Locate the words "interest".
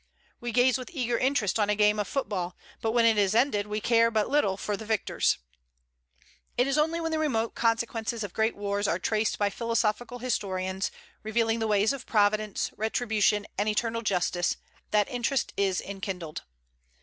1.19-1.59, 15.07-15.53